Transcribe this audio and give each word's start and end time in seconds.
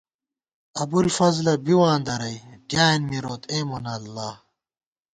ابوالفضلہ 0.81 1.53
بِواں 1.65 1.97
درَئی، 2.05 2.37
ڈیایېن 2.69 3.01
مروت 3.09 3.43
اےمونہ 3.51 3.91
اللہ 3.99 4.31